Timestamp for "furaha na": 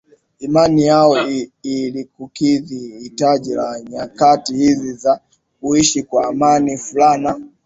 6.77-7.41